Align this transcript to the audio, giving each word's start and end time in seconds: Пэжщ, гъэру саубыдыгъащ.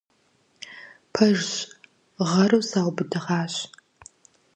Пэжщ, 1.13 1.51
гъэру 2.29 2.61
саубыдыгъащ. 2.69 3.53